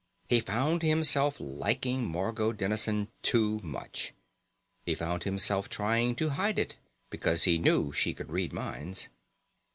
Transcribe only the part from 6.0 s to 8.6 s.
to hide it because he knew she could read